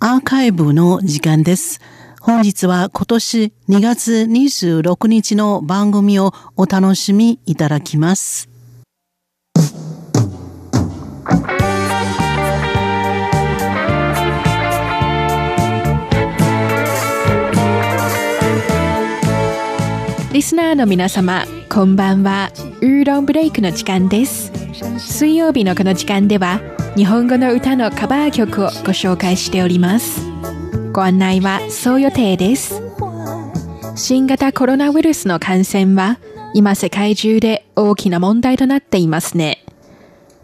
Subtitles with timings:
[0.00, 1.80] アーカイブの時間です。
[2.20, 8.48] 本日は今年2月26日の番組をお楽しみいただきます。
[20.32, 22.52] リスナーの皆様、こんばんは。
[22.80, 24.67] ウーロンブレイクの時間です。
[24.98, 26.60] 水曜日のこの時間では、
[26.94, 30.20] 日本語の歌のカバー曲をご紹介しております。
[30.92, 32.80] ご案内はそう予定です。
[33.96, 36.18] 新型コロナウイルスの感染は、
[36.54, 39.64] 今世界中で大きな問題となっていますね。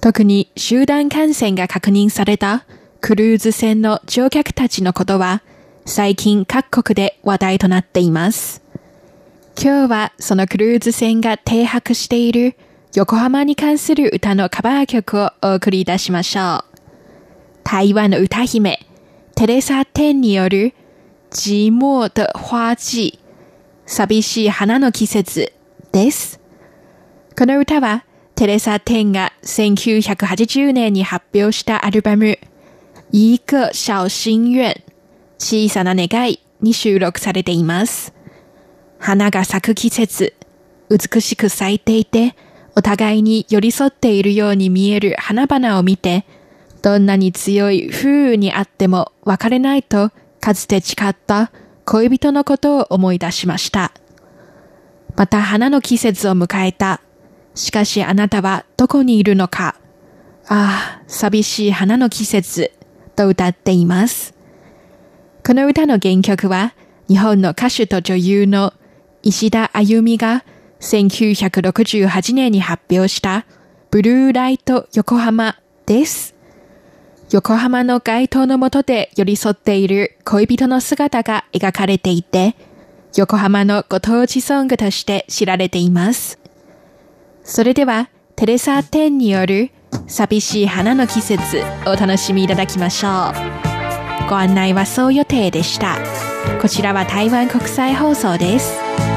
[0.00, 2.64] 特に集団感染が確認された
[3.00, 5.42] クルーズ船の乗客たちのことは、
[5.84, 8.60] 最近各国で話題となっています。
[9.56, 12.56] 今日はそのクルーズ船が停泊している
[12.96, 16.78] 横浜に関する歌のカバー曲をお送りいたしましょう。
[17.62, 18.86] 台湾の歌姫、
[19.34, 20.72] テレサ・テンによる
[21.28, 23.18] 寂寞的花季、
[23.84, 25.52] 寂しい花の季節
[25.92, 26.40] です。
[27.38, 32.38] この歌はテレサ・テンが1980年に発表したアルバム、
[33.12, 34.74] 一個小心願、
[35.38, 38.14] 小さな願いに収録されています。
[38.98, 40.32] 花が咲く季節、
[40.88, 42.34] 美しく咲いていて、
[42.76, 46.26] お互いに寄り添っているように見える花々を見て、
[46.82, 51.50] どんなに強い風雨にあっても別れないと、かつて誓った
[51.86, 53.92] 恋人のことを思い出しました。
[55.16, 57.00] また花の季節を迎えた。
[57.54, 59.76] しかしあなたはどこにいるのか。
[60.46, 62.72] ああ、寂しい花の季節、
[63.16, 64.34] と歌っています。
[65.44, 66.74] この歌の原曲は、
[67.08, 68.74] 日本の歌手と女優の
[69.22, 70.44] 石田あゆみが
[70.80, 73.46] 1968年に発表した
[73.90, 76.34] ブルーライト横浜です。
[77.30, 82.54] 横浜の街灯の下で寄り添っている恋人の姿が描かれていて、
[83.16, 86.38] 横浜のご当地ソングとして知られています。
[87.42, 89.70] それでは、テレサ・テンによる
[90.06, 94.28] 寂しい花の季節お楽しみいただきましょう。
[94.28, 95.96] ご案内はそう予定でした。
[96.60, 99.15] こちらは台湾国際放送です。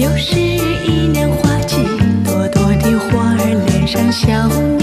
[0.00, 1.76] 又是一年花季，
[2.24, 4.79] 朵朵的花儿脸上笑。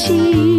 [0.00, 0.49] 情。